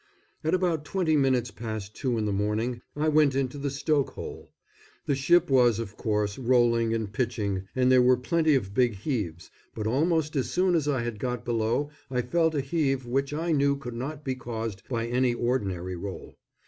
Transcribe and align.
At 0.43 0.55
about 0.55 0.83
twenty 0.83 1.15
minutes 1.15 1.51
past 1.51 1.93
two 1.95 2.17
in 2.17 2.25
the 2.25 2.33
morning 2.33 2.81
I 2.95 3.07
went 3.07 3.35
into 3.35 3.59
the 3.59 3.69
stokehole. 3.69 4.49
The 5.05 5.13
ship 5.13 5.47
was, 5.47 5.77
of 5.77 5.95
course, 5.95 6.39
rolling 6.39 6.91
and 6.91 7.13
pitching 7.13 7.65
and 7.75 7.91
there 7.91 8.01
were 8.01 8.17
plenty 8.17 8.55
of 8.55 8.73
big 8.73 8.95
heaves, 8.95 9.51
but 9.75 9.85
almost 9.85 10.35
as 10.35 10.49
soon 10.49 10.73
as 10.73 10.87
I 10.87 11.03
had 11.03 11.19
got 11.19 11.45
below 11.45 11.91
I 12.09 12.23
felt 12.23 12.55
a 12.55 12.61
heave 12.61 13.05
which 13.05 13.31
I 13.31 13.51
knew 13.51 13.75
could 13.75 13.93
not 13.93 14.25
be 14.25 14.33
caused 14.33 14.81
by 14.89 15.05
any 15.05 15.35
ordinary 15.35 15.95
roll. 15.95 16.33